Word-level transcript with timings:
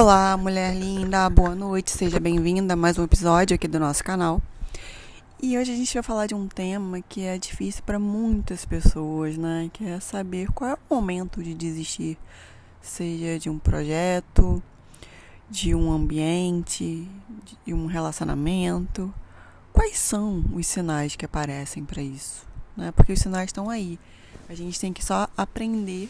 Olá, 0.00 0.36
mulher 0.36 0.76
linda, 0.76 1.28
boa 1.28 1.56
noite, 1.56 1.90
seja 1.90 2.20
bem-vinda 2.20 2.74
a 2.74 2.76
mais 2.76 2.96
um 2.96 3.02
episódio 3.02 3.56
aqui 3.56 3.66
do 3.66 3.80
nosso 3.80 4.04
canal. 4.04 4.40
E 5.42 5.58
hoje 5.58 5.72
a 5.72 5.76
gente 5.76 5.92
vai 5.92 6.04
falar 6.04 6.26
de 6.28 6.36
um 6.36 6.46
tema 6.46 7.02
que 7.02 7.22
é 7.22 7.36
difícil 7.36 7.82
para 7.84 7.98
muitas 7.98 8.64
pessoas, 8.64 9.36
né? 9.36 9.68
Que 9.72 9.88
é 9.88 9.98
saber 9.98 10.52
qual 10.52 10.70
é 10.70 10.74
o 10.88 10.94
momento 10.94 11.42
de 11.42 11.52
desistir, 11.52 12.16
seja 12.80 13.40
de 13.40 13.50
um 13.50 13.58
projeto, 13.58 14.62
de 15.50 15.74
um 15.74 15.90
ambiente, 15.90 17.08
de 17.66 17.74
um 17.74 17.86
relacionamento. 17.86 19.12
Quais 19.72 19.98
são 19.98 20.44
os 20.54 20.64
sinais 20.64 21.16
que 21.16 21.24
aparecem 21.24 21.84
para 21.84 22.00
isso? 22.00 22.46
Né? 22.76 22.92
Porque 22.92 23.12
os 23.12 23.18
sinais 23.18 23.48
estão 23.48 23.68
aí. 23.68 23.98
A 24.48 24.54
gente 24.54 24.78
tem 24.78 24.92
que 24.92 25.04
só 25.04 25.26
aprender 25.36 26.08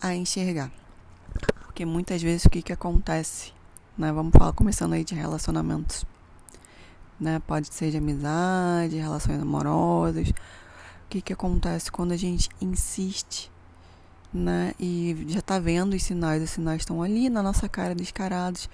a 0.00 0.14
enxergar. 0.14 0.72
Porque 1.80 1.90
muitas 1.90 2.20
vezes 2.20 2.44
o 2.44 2.50
que, 2.50 2.60
que 2.60 2.74
acontece? 2.74 3.54
Né? 3.96 4.12
Vamos 4.12 4.34
falar 4.36 4.52
começando 4.52 4.92
aí 4.92 5.02
de 5.02 5.14
relacionamentos. 5.14 6.04
Né? 7.18 7.40
Pode 7.46 7.72
ser 7.72 7.90
de 7.90 7.96
amizade, 7.96 8.98
relações 8.98 9.40
amorosas. 9.40 10.28
O 10.28 10.34
que, 11.08 11.22
que 11.22 11.32
acontece 11.32 11.90
quando 11.90 12.12
a 12.12 12.18
gente 12.18 12.50
insiste, 12.60 13.50
né? 14.30 14.74
E 14.78 15.24
já 15.26 15.40
tá 15.40 15.58
vendo 15.58 15.94
os 15.94 16.02
sinais, 16.02 16.42
os 16.42 16.50
sinais 16.50 16.82
estão 16.82 17.02
ali 17.02 17.30
na 17.30 17.42
nossa 17.42 17.66
cara 17.66 17.94
descarados. 17.94 18.68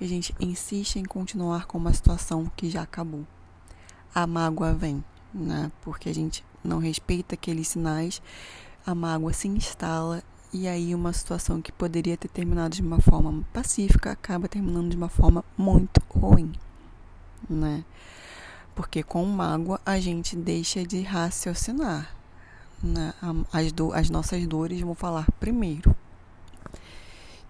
E 0.00 0.04
a 0.04 0.08
gente 0.08 0.32
insiste 0.38 1.00
em 1.00 1.04
continuar 1.04 1.66
com 1.66 1.78
uma 1.78 1.92
situação 1.92 2.48
que 2.56 2.70
já 2.70 2.82
acabou. 2.82 3.26
A 4.14 4.24
mágoa 4.24 4.72
vem, 4.72 5.02
né? 5.34 5.72
Porque 5.80 6.08
a 6.08 6.14
gente 6.14 6.44
não 6.62 6.78
respeita 6.78 7.34
aqueles 7.34 7.66
sinais, 7.66 8.22
a 8.86 8.94
mágoa 8.94 9.32
se 9.32 9.48
instala 9.48 10.22
e 10.52 10.68
aí 10.68 10.94
uma 10.94 11.12
situação 11.12 11.62
que 11.62 11.72
poderia 11.72 12.16
ter 12.16 12.28
terminado 12.28 12.74
de 12.74 12.82
uma 12.82 13.00
forma 13.00 13.42
pacífica 13.52 14.12
acaba 14.12 14.46
terminando 14.46 14.90
de 14.90 14.96
uma 14.96 15.08
forma 15.08 15.42
muito 15.56 16.02
ruim, 16.10 16.52
né? 17.48 17.84
Porque 18.74 19.02
com 19.02 19.24
mágoa 19.24 19.80
a 19.84 19.98
gente 19.98 20.36
deixa 20.36 20.84
de 20.84 21.00
raciocinar, 21.00 22.14
né? 22.82 23.14
As, 23.50 23.72
do, 23.72 23.92
as 23.94 24.10
nossas 24.10 24.46
dores 24.46 24.80
vão 24.82 24.94
falar 24.94 25.26
primeiro. 25.40 25.96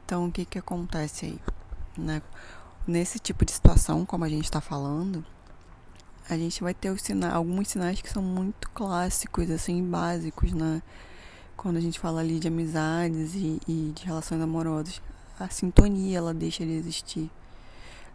Então 0.04 0.26
o 0.26 0.32
que 0.32 0.44
que 0.44 0.58
acontece 0.58 1.26
aí, 1.26 1.40
né? 1.98 2.22
Nesse 2.86 3.18
tipo 3.18 3.44
de 3.44 3.52
situação, 3.52 4.06
como 4.06 4.24
a 4.24 4.28
gente 4.28 4.44
está 4.44 4.60
falando, 4.60 5.24
a 6.28 6.36
gente 6.36 6.62
vai 6.62 6.74
ter 6.74 6.96
sina 7.00 7.32
alguns 7.32 7.68
sinais 7.68 8.00
que 8.00 8.08
são 8.08 8.22
muito 8.22 8.70
clássicos, 8.70 9.50
assim, 9.50 9.84
básicos, 9.84 10.52
né? 10.52 10.82
Quando 11.62 11.76
a 11.76 11.80
gente 11.80 12.00
fala 12.00 12.20
ali 12.20 12.40
de 12.40 12.48
amizades 12.48 13.36
e, 13.36 13.60
e 13.68 13.92
de 13.94 14.04
relações 14.04 14.40
amorosas, 14.40 15.00
a 15.38 15.48
sintonia 15.48 16.18
ela 16.18 16.34
deixa 16.34 16.66
de 16.66 16.72
existir. 16.72 17.30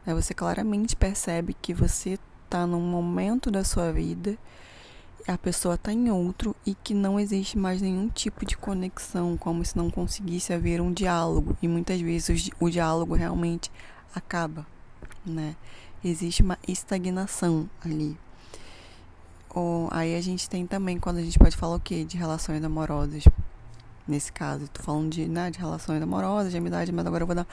Aí 0.06 0.14
você 0.14 0.34
claramente 0.34 0.98
percebe 0.98 1.54
que 1.54 1.74
você 1.74 2.20
está 2.44 2.68
num 2.68 2.82
momento 2.82 3.50
da 3.50 3.64
sua 3.64 3.92
vida, 3.94 4.38
a 5.26 5.38
pessoa 5.38 5.76
está 5.76 5.94
em 5.94 6.12
outro 6.12 6.54
e 6.66 6.76
que 6.76 6.94
não 6.94 7.18
existe 7.18 7.58
mais 7.58 7.82
nenhum 7.82 8.10
tipo 8.10 8.46
de 8.46 8.58
conexão, 8.58 9.38
como 9.38 9.64
se 9.64 9.78
não 9.78 9.90
conseguisse 9.90 10.52
haver 10.52 10.82
um 10.82 10.92
diálogo. 10.92 11.58
E 11.62 11.70
muitas 11.70 12.02
vezes 12.02 12.50
o 12.60 12.70
diálogo 12.70 13.16
realmente 13.16 13.72
acaba, 14.14 14.68
né? 15.26 15.56
Existe 16.04 16.42
uma 16.42 16.58
estagnação 16.68 17.70
ali. 17.84 18.18
Ou, 19.58 19.90
aí 19.90 20.16
a 20.16 20.22
gente 20.22 20.48
tem 20.48 20.68
também, 20.68 21.00
quando 21.00 21.18
a 21.18 21.22
gente 21.24 21.40
pode 21.40 21.58
falar 21.58 21.78
o 21.78 21.80
quê? 21.80 22.04
De 22.04 22.16
relações 22.16 22.64
amorosas. 22.64 23.24
Nesse 24.08 24.32
caso, 24.32 24.66
estou 24.66 24.86
falando 24.86 25.10
de, 25.10 25.28
né, 25.28 25.50
de 25.50 25.58
relações 25.58 26.00
amorosas, 26.00 26.52
de 26.52 26.58
amizade, 26.60 26.92
mas 26.92 27.08
agora 27.08 27.24
eu 27.24 27.28
vou 27.28 27.36
dar 27.36 27.48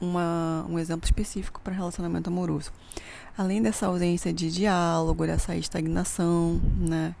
uma, 0.00 0.64
um 0.66 0.78
exemplo 0.78 1.04
específico 1.04 1.60
para 1.60 1.74
relacionamento 1.74 2.30
amoroso. 2.30 2.72
Além 3.36 3.60
dessa 3.60 3.86
ausência 3.86 4.32
de 4.32 4.50
diálogo, 4.50 5.26
dessa 5.26 5.54
estagnação, 5.54 6.58
né? 6.78 7.14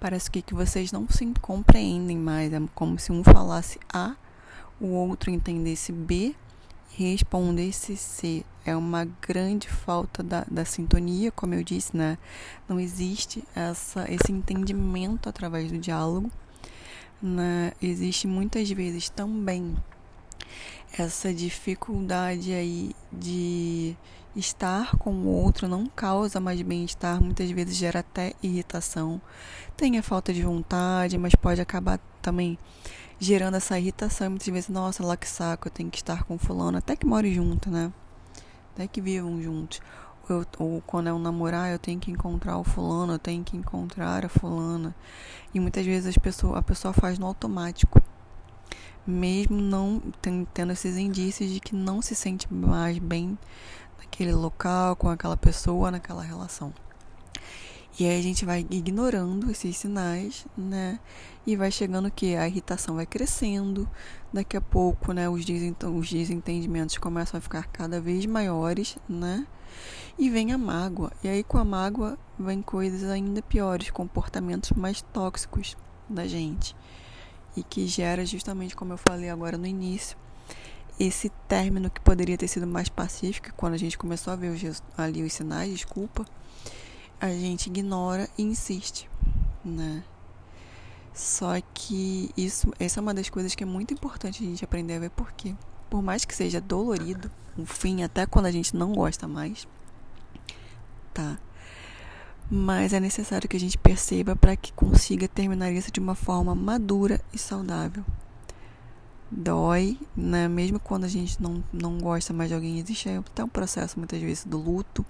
Parece 0.00 0.28
que, 0.28 0.42
que 0.42 0.54
vocês 0.54 0.90
não 0.90 1.08
se 1.08 1.24
compreendem 1.40 2.18
mais. 2.18 2.52
É 2.52 2.60
como 2.74 2.98
se 2.98 3.12
um 3.12 3.22
falasse 3.22 3.78
A, 3.94 4.16
o 4.80 4.88
outro 4.88 5.30
entendesse 5.30 5.92
B 5.92 6.34
responder-se 6.96 7.96
se 7.96 8.44
é 8.64 8.76
uma 8.76 9.06
grande 9.22 9.68
falta 9.68 10.22
da, 10.22 10.44
da 10.50 10.64
sintonia, 10.64 11.30
como 11.32 11.54
eu 11.54 11.62
disse, 11.62 11.96
né? 11.96 12.18
Não 12.68 12.78
existe 12.78 13.42
essa, 13.54 14.10
esse 14.12 14.30
entendimento 14.32 15.28
através 15.28 15.70
do 15.70 15.78
diálogo. 15.78 16.30
Né? 17.20 17.72
Existe 17.82 18.26
muitas 18.26 18.70
vezes 18.70 19.08
também 19.08 19.76
essa 20.96 21.32
dificuldade 21.32 22.52
aí 22.52 22.94
de 23.12 23.96
estar 24.36 24.96
com 24.96 25.12
o 25.12 25.26
outro 25.26 25.66
não 25.66 25.86
causa 25.86 26.40
mais 26.40 26.60
bem-estar, 26.62 27.22
muitas 27.22 27.50
vezes 27.50 27.76
gera 27.76 28.00
até 28.00 28.34
irritação. 28.42 29.20
Tem 29.76 29.98
a 29.98 30.02
falta 30.02 30.32
de 30.32 30.42
vontade, 30.42 31.18
mas 31.18 31.34
pode 31.34 31.60
acabar 31.60 31.98
também 32.22 32.58
gerando 33.18 33.56
essa 33.56 33.78
irritação. 33.78 34.30
Muitas 34.30 34.48
vezes, 34.48 34.68
nossa, 34.68 35.04
lá 35.04 35.16
que 35.16 35.28
saco, 35.28 35.68
eu 35.68 35.72
tenho 35.72 35.90
que 35.90 35.98
estar 35.98 36.24
com 36.24 36.38
fulano, 36.38 36.78
até 36.78 36.96
que 36.96 37.06
more 37.06 37.32
junto, 37.32 37.70
né? 37.70 37.92
Até 38.74 38.86
que 38.86 39.00
vivam 39.00 39.40
juntos. 39.42 39.80
Eu, 40.28 40.44
ou 40.58 40.82
quando 40.82 41.08
é 41.08 41.12
um 41.12 41.18
namorar, 41.18 41.70
eu 41.72 41.78
tenho 41.78 41.98
que 41.98 42.10
encontrar 42.10 42.58
o 42.58 42.64
fulano, 42.64 43.14
eu 43.14 43.18
tenho 43.18 43.42
que 43.42 43.56
encontrar 43.56 44.24
a 44.26 44.28
fulana. 44.28 44.94
E 45.54 45.60
muitas 45.60 45.84
vezes 45.86 46.06
as 46.06 46.18
pessoas, 46.18 46.56
a 46.58 46.62
pessoa 46.62 46.92
faz 46.92 47.18
no 47.18 47.26
automático. 47.26 48.00
Mesmo 49.06 49.56
não 49.56 50.02
tendo 50.52 50.72
esses 50.72 50.98
indícios 50.98 51.50
de 51.50 51.60
que 51.60 51.74
não 51.74 52.02
se 52.02 52.14
sente 52.14 52.52
mais 52.52 52.98
bem 52.98 53.38
naquele 53.98 54.34
local, 54.34 54.94
com 54.96 55.08
aquela 55.08 55.36
pessoa, 55.36 55.90
naquela 55.90 56.22
relação. 56.22 56.74
E 57.98 58.06
aí 58.06 58.16
a 58.16 58.22
gente 58.22 58.44
vai 58.44 58.64
ignorando 58.70 59.50
esses 59.50 59.76
sinais, 59.76 60.46
né? 60.56 61.00
E 61.44 61.56
vai 61.56 61.68
chegando 61.68 62.08
que 62.12 62.36
a 62.36 62.46
irritação 62.46 62.94
vai 62.94 63.04
crescendo. 63.04 63.90
Daqui 64.32 64.56
a 64.56 64.60
pouco, 64.60 65.12
né, 65.12 65.28
os, 65.28 65.44
os 65.44 66.08
desentendimentos 66.08 66.96
começam 66.98 67.38
a 67.38 67.40
ficar 67.40 67.66
cada 67.66 68.00
vez 68.00 68.24
maiores, 68.24 68.96
né? 69.08 69.44
E 70.16 70.30
vem 70.30 70.52
a 70.52 70.58
mágoa. 70.58 71.10
E 71.24 71.28
aí 71.28 71.42
com 71.42 71.58
a 71.58 71.64
mágoa 71.64 72.16
vem 72.38 72.62
coisas 72.62 73.02
ainda 73.10 73.42
piores, 73.42 73.90
comportamentos 73.90 74.70
mais 74.70 75.02
tóxicos 75.02 75.76
da 76.08 76.24
gente. 76.24 76.76
E 77.56 77.64
que 77.64 77.84
gera 77.88 78.24
justamente 78.24 78.76
como 78.76 78.92
eu 78.92 78.98
falei 78.98 79.28
agora 79.28 79.58
no 79.58 79.66
início, 79.66 80.16
esse 81.00 81.30
término 81.48 81.90
que 81.90 82.00
poderia 82.00 82.38
ter 82.38 82.46
sido 82.46 82.66
mais 82.66 82.88
pacífico 82.88 83.52
quando 83.56 83.74
a 83.74 83.78
gente 83.78 83.98
começou 83.98 84.32
a 84.32 84.36
ver 84.36 84.50
os, 84.50 84.82
ali 84.96 85.24
os 85.24 85.32
sinais, 85.32 85.72
desculpa 85.72 86.24
a 87.20 87.28
gente 87.30 87.66
ignora 87.66 88.28
e 88.38 88.42
insiste, 88.42 89.08
né? 89.64 90.04
Só 91.12 91.60
que 91.74 92.30
isso, 92.36 92.72
essa 92.78 93.00
é 93.00 93.02
uma 93.02 93.12
das 93.12 93.28
coisas 93.28 93.54
que 93.54 93.64
é 93.64 93.66
muito 93.66 93.92
importante 93.92 94.42
a 94.42 94.46
gente 94.46 94.64
aprender 94.64 94.94
a 94.94 95.00
ver 95.00 95.10
porque, 95.10 95.54
por 95.90 96.00
mais 96.00 96.24
que 96.24 96.34
seja 96.34 96.60
dolorido, 96.60 97.30
o 97.56 97.66
fim 97.66 98.02
até 98.02 98.24
quando 98.24 98.46
a 98.46 98.52
gente 98.52 98.76
não 98.76 98.92
gosta 98.92 99.26
mais, 99.26 99.66
tá? 101.12 101.38
Mas 102.50 102.92
é 102.92 103.00
necessário 103.00 103.48
que 103.48 103.56
a 103.56 103.60
gente 103.60 103.76
perceba 103.76 104.36
para 104.36 104.56
que 104.56 104.72
consiga 104.72 105.26
terminar 105.26 105.72
isso 105.72 105.90
de 105.90 106.00
uma 106.00 106.14
forma 106.14 106.54
madura 106.54 107.20
e 107.32 107.38
saudável 107.38 108.04
dói, 109.30 109.98
né? 110.16 110.48
Mesmo 110.48 110.80
quando 110.80 111.04
a 111.04 111.08
gente 111.08 111.40
não, 111.42 111.62
não 111.72 111.98
gosta 111.98 112.32
mais 112.32 112.48
de 112.48 112.54
alguém, 112.54 112.78
existe 112.78 113.08
até 113.08 113.44
um 113.44 113.48
processo 113.48 113.98
muitas 113.98 114.20
vezes 114.20 114.44
do 114.44 114.58
luto. 114.58 115.04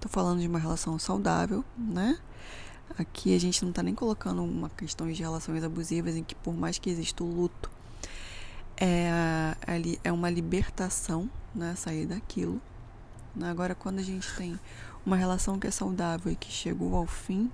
Tô 0.00 0.08
falando 0.08 0.40
de 0.40 0.46
uma 0.46 0.58
relação 0.58 0.98
saudável, 0.98 1.64
né? 1.76 2.18
Aqui 2.98 3.34
a 3.34 3.40
gente 3.40 3.64
não 3.64 3.72
tá 3.72 3.82
nem 3.82 3.94
colocando 3.94 4.44
uma 4.44 4.68
questão 4.70 5.10
de 5.10 5.22
relações 5.22 5.64
abusivas 5.64 6.14
em 6.16 6.22
que 6.22 6.34
por 6.34 6.54
mais 6.54 6.78
que 6.78 6.90
exista 6.90 7.24
o 7.24 7.26
luto, 7.26 7.70
é, 8.76 9.54
é 10.04 10.12
uma 10.12 10.28
libertação, 10.28 11.30
né? 11.54 11.74
Sair 11.76 12.06
daquilo. 12.06 12.60
Agora, 13.40 13.74
quando 13.74 13.98
a 13.98 14.02
gente 14.02 14.30
tem 14.36 14.58
uma 15.06 15.16
relação 15.16 15.58
que 15.58 15.66
é 15.66 15.70
saudável 15.70 16.30
e 16.30 16.36
que 16.36 16.50
chegou 16.52 16.94
ao 16.94 17.06
fim, 17.06 17.50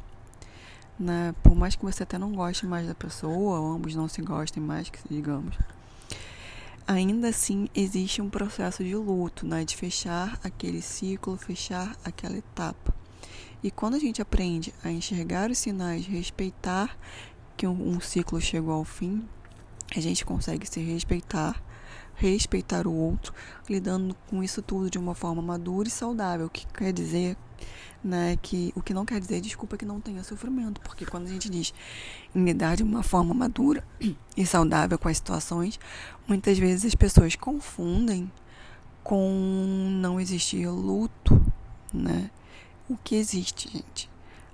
né? 0.99 1.33
Por 1.43 1.55
mais 1.55 1.77
que 1.77 1.85
você 1.85 2.03
até 2.03 2.19
não 2.19 2.33
goste 2.33 2.67
mais 2.67 2.89
da 2.89 2.95
pessoa, 2.95 3.61
ou 3.61 3.73
ambos 3.73 3.95
não 3.95 4.09
se 4.09 4.21
gostem 4.21 4.61
mais, 4.61 4.91
que 4.91 4.99
digamos, 5.09 5.57
ainda 6.89 7.29
assim 7.29 7.69
existe 7.75 8.23
um 8.23 8.31
processo 8.31 8.83
de 8.83 8.97
luto, 8.97 9.47
né? 9.47 9.63
de 9.63 9.77
fechar 9.77 10.41
aquele 10.43 10.81
ciclo, 10.81 11.37
fechar 11.37 11.95
aquela 12.03 12.39
etapa. 12.39 12.95
E 13.63 13.71
quando 13.71 13.95
a 13.95 13.99
gente 13.99 14.23
aprende 14.23 14.73
a 14.83 14.91
enxergar 14.91 15.51
os 15.51 15.59
sinais, 15.59 16.07
respeitar 16.07 16.97
que 17.59 17.67
um, 17.67 17.91
um 17.91 18.01
ciclo 18.01 18.41
chegou 18.41 18.73
ao 18.73 18.85
fim, 18.85 19.23
a 19.95 20.01
gente 20.01 20.25
consegue 20.25 20.67
se 20.67 20.81
respeitar, 20.81 21.63
respeitar 22.19 22.87
o 22.87 22.93
outro, 22.93 23.33
lidando 23.69 24.15
com 24.29 24.43
isso 24.43 24.61
tudo 24.61 24.91
de 24.91 24.99
uma 24.99 25.15
forma 25.15 25.41
madura 25.41 25.89
e 25.89 25.91
saudável, 25.91 26.47
o 26.47 26.51
que 26.51 26.67
quer 26.67 26.93
dizer 26.93 27.37
né, 28.03 28.39
que 28.41 28.73
o 28.77 28.83
que 28.83 28.95
não 28.95 29.05
quer 29.05 29.21
dizer, 29.21 29.41
desculpa, 29.41 29.77
que 29.77 29.85
não 29.85 30.01
tenha 30.01 30.23
sofrimento, 30.23 30.81
porque 30.81 31.07
quando 31.07 31.27
a 31.27 31.31
gente 31.31 31.51
diz 31.51 31.73
em 32.35 32.45
lidar 32.45 32.77
de 32.77 32.83
uma 32.83 33.03
forma 33.03 33.35
madura 33.35 33.85
e 34.37 34.47
saudável 34.47 34.99
com 34.99 35.09
as 35.09 35.17
situações, 35.17 35.79
muitas 36.27 36.59
vezes 36.59 36.85
as 36.85 36.95
pessoas 36.95 37.35
confundem 37.35 38.31
com 39.03 39.89
não 40.01 40.21
existir 40.21 40.69
luto, 40.69 41.41
né? 41.93 42.31
O 42.89 42.97
que 42.97 43.17
existe, 43.17 43.71
gente? 43.71 44.11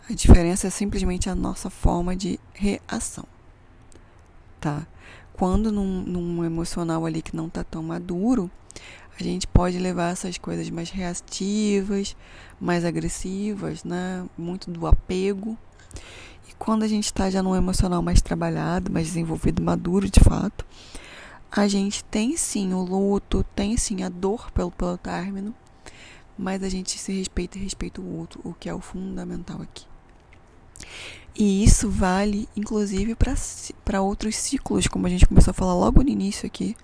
A 0.09 0.13
diferença 0.13 0.67
é 0.67 0.71
simplesmente 0.71 1.29
a 1.31 1.35
nossa 1.35 1.71
forma 1.71 2.15
de 2.15 2.39
reação, 2.53 3.25
tá? 4.61 4.87
Quando 5.35 5.73
num, 5.73 6.03
num 6.03 6.45
emocional 6.45 7.05
ali 7.05 7.21
que 7.21 7.35
não 7.35 7.49
tá 7.49 7.65
tão 7.65 7.83
maduro, 7.83 8.49
a 9.19 9.23
gente 9.23 9.47
pode 9.47 9.79
levar 9.79 10.13
essas 10.13 10.39
coisas 10.39 10.71
mais 10.71 10.91
reativas, 10.91 12.17
mais 12.61 12.85
agressivas, 12.85 13.83
né? 13.85 14.25
Muito 14.39 14.71
do 14.71 14.87
apego. 14.87 15.59
E 16.49 16.53
quando 16.57 16.85
a 16.85 16.89
gente 16.89 17.07
está 17.07 17.29
já 17.31 17.43
num 17.43 17.55
emocional 17.57 18.01
mais 18.01 18.23
trabalhado, 18.23 18.93
mais 18.93 19.09
desenvolvido, 19.09 19.61
maduro 19.61 20.09
de 20.09 20.21
fato, 20.21 20.65
a 21.51 21.67
gente 21.67 22.05
tem 22.05 22.37
sim 22.37 22.73
o 22.73 22.83
luto, 22.83 23.45
tem 23.55 23.77
sim 23.77 24.03
a 24.05 24.09
dor 24.09 24.53
pelo, 24.53 24.71
pelo 24.71 24.97
término, 24.97 25.55
mas 26.39 26.63
a 26.63 26.69
gente 26.69 26.97
se 26.99 27.13
respeita 27.13 27.59
e 27.59 27.63
respeita 27.63 28.01
o 28.01 28.19
outro, 28.19 28.41
o 28.45 28.55
que 28.55 28.69
é 28.69 28.75
o 28.75 28.81
fundamental 28.81 29.61
aqui. 29.63 29.87
E 31.37 31.65
isso 31.65 31.91
vale, 31.91 32.49
inclusive, 32.57 33.17
para 33.85 34.01
outros 34.01 34.37
ciclos, 34.37 34.87
como 34.87 35.07
a 35.07 35.11
gente 35.11 35.27
começou 35.27 35.51
a 35.51 35.55
falar 35.55 35.75
logo 35.75 36.03
no 36.03 36.09
início 36.09 36.47
aqui, 36.47 36.77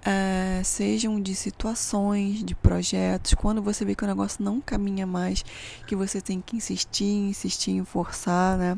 uh, 0.00 0.64
sejam 0.64 1.20
de 1.20 1.32
situações, 1.34 2.42
de 2.42 2.54
projetos, 2.54 3.34
quando 3.34 3.62
você 3.62 3.84
vê 3.84 3.94
que 3.94 4.02
o 4.02 4.06
negócio 4.06 4.42
não 4.42 4.60
caminha 4.60 5.06
mais, 5.06 5.44
que 5.86 5.94
você 5.94 6.20
tem 6.20 6.40
que 6.40 6.56
insistir, 6.56 7.04
insistir 7.04 7.84
forçar, 7.84 8.58
né? 8.58 8.76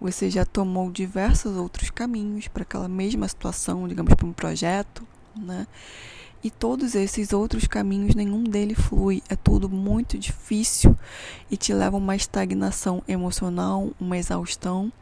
Você 0.00 0.28
já 0.30 0.44
tomou 0.44 0.90
diversos 0.90 1.56
outros 1.56 1.90
caminhos 1.90 2.46
para 2.48 2.62
aquela 2.62 2.88
mesma 2.88 3.26
situação, 3.26 3.88
digamos, 3.88 4.14
para 4.14 4.26
um 4.26 4.32
projeto, 4.32 5.06
né? 5.34 5.66
E 6.46 6.50
todos 6.50 6.94
esses 6.94 7.32
outros 7.32 7.66
caminhos, 7.66 8.14
nenhum 8.14 8.44
deles 8.44 8.78
flui. 8.78 9.20
É 9.28 9.34
tudo 9.34 9.68
muito 9.68 10.16
difícil 10.16 10.96
e 11.50 11.56
te 11.56 11.74
leva 11.74 11.96
a 11.96 11.98
uma 11.98 12.14
estagnação 12.14 13.02
emocional, 13.08 13.90
uma 13.98 14.16
exaustão 14.16 14.92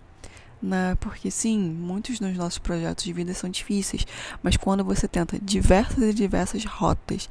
né? 0.62 0.96
Porque 0.98 1.30
sim, 1.30 1.58
muitos 1.58 2.18
dos 2.18 2.34
nossos 2.34 2.58
projetos 2.58 3.04
de 3.04 3.12
vida 3.12 3.34
são 3.34 3.50
difíceis, 3.50 4.06
mas 4.42 4.56
quando 4.56 4.82
você 4.82 5.06
tenta 5.06 5.38
diversas 5.38 6.02
e 6.02 6.14
diversas 6.14 6.64
rotas 6.64 7.28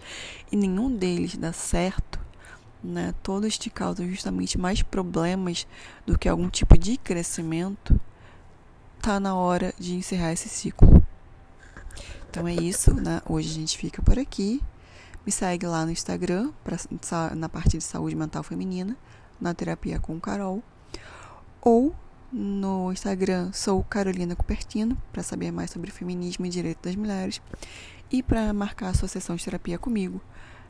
e 0.52 0.56
nenhum 0.56 0.96
deles 0.96 1.36
dá 1.36 1.52
certo, 1.52 2.20
né? 2.84 3.16
Todos 3.24 3.58
te 3.58 3.72
causam 3.72 4.08
justamente 4.08 4.60
mais 4.60 4.84
problemas 4.84 5.66
do 6.06 6.20
que 6.20 6.30
algum 6.30 6.52
tipo 6.52 6.78
de 6.78 6.98
crescimento. 6.98 8.00
Tá 9.02 9.20
na 9.20 9.34
hora 9.34 9.74
de 9.80 9.96
encerrar 9.96 10.34
esse 10.34 10.50
ciclo. 10.50 11.03
Então 12.34 12.48
é 12.48 12.56
isso, 12.56 12.92
né? 12.96 13.22
Hoje 13.30 13.52
a 13.52 13.54
gente 13.54 13.78
fica 13.78 14.02
por 14.02 14.18
aqui. 14.18 14.60
Me 15.24 15.32
segue 15.32 15.68
lá 15.68 15.86
no 15.86 15.92
Instagram, 15.92 16.52
pra, 16.64 16.78
na 17.36 17.48
parte 17.48 17.78
de 17.78 17.84
saúde 17.84 18.16
mental 18.16 18.42
feminina, 18.42 18.98
na 19.40 19.54
terapia 19.54 20.00
com 20.00 20.20
Carol. 20.20 20.64
Ou 21.62 21.94
no 22.32 22.92
Instagram 22.92 23.52
sou 23.54 23.84
Carolina 23.84 24.36
Cupertino, 24.36 24.98
para 25.12 25.22
saber 25.22 25.52
mais 25.52 25.70
sobre 25.70 25.92
feminismo 25.92 26.48
e 26.48 26.50
direito 26.50 26.80
das 26.82 26.96
mulheres. 26.96 27.40
E 28.12 28.24
para 28.24 28.52
marcar 28.52 28.88
a 28.88 28.94
sua 28.96 29.08
sessão 29.08 29.36
de 29.36 29.46
terapia 29.46 29.78
comigo, 29.78 30.20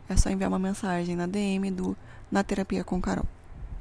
é 0.09 0.17
só 0.17 0.29
enviar 0.29 0.49
uma 0.49 0.59
mensagem 0.59 1.15
na 1.15 1.27
DM 1.27 1.71
do 1.71 1.95
Na 2.29 2.43
Terapia 2.43 2.83
com 2.83 2.99
Carol. 2.99 3.25